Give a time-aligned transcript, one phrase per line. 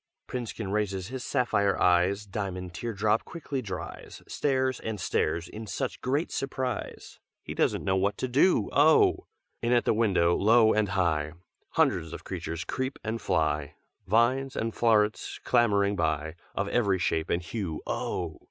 [0.27, 6.01] "Princekin raises his sapphire eyes, Diamond tear drop quickly dries, Stares and stares in such
[6.01, 9.27] great surprise He doesn't know what to do, oh!
[9.61, 11.33] In at the window, low and high,
[11.73, 13.75] Hundreds of creatures creep and fly,
[14.07, 18.39] Vines and flowerets clambering by, Of every shape and hue, oh!